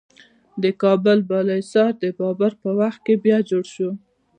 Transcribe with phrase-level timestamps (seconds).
[0.63, 3.89] د کابل بالا حصار د بابر په وخت کې بیا جوړ شو